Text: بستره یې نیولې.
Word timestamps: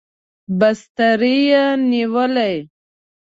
بستره 0.59 1.33
یې 1.47 1.65
نیولې. 1.89 2.53